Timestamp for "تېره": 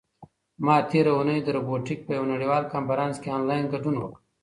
0.89-1.11